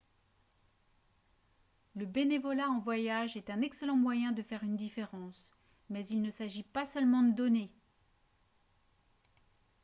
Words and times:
le 1.95 2.07
bénévolat 2.07 2.67
en 2.67 2.79
voyage 2.79 3.37
est 3.37 3.51
un 3.51 3.61
excellent 3.61 3.95
moyen 3.95 4.31
de 4.31 4.41
faire 4.41 4.63
une 4.63 4.75
différence 4.75 5.55
mais 5.91 6.03
il 6.07 6.23
ne 6.23 6.31
s'agit 6.31 6.63
pas 6.63 6.87
seulement 6.87 7.21
de 7.21 7.33
donner 7.35 7.71